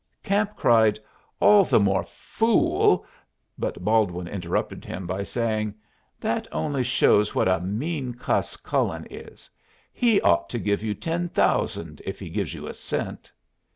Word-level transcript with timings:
Camp 0.23 0.55
cried, 0.55 0.99
"All 1.39 1.63
the 1.63 1.79
more 1.79 2.03
fool" 2.03 3.05
but 3.59 3.83
Baldwin 3.83 4.27
interrupted 4.27 4.83
him 4.83 5.05
by 5.05 5.21
saying, 5.21 5.75
"That 6.19 6.47
only 6.51 6.81
shows 6.81 7.35
what 7.35 7.47
a 7.47 7.59
mean 7.59 8.15
cuss 8.15 8.57
Cullen 8.57 9.05
is. 9.11 9.47
He 9.93 10.19
ought 10.21 10.49
to 10.49 10.57
give 10.57 10.81
you 10.81 10.95
ten 10.95 11.29
thousand, 11.29 12.01
if 12.03 12.19
he 12.19 12.29
gives 12.31 12.51
you 12.55 12.65
a 12.67 12.73
cent." 12.73 13.31